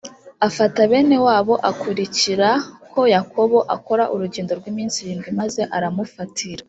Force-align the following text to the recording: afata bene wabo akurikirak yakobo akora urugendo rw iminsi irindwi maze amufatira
afata 0.47 0.79
bene 0.91 1.17
wabo 1.25 1.53
akurikirak 1.69 2.61
yakobo 3.15 3.57
akora 3.75 4.03
urugendo 4.13 4.51
rw 4.59 4.65
iminsi 4.71 4.97
irindwi 4.99 5.29
maze 5.39 5.61
amufatira 5.75 6.59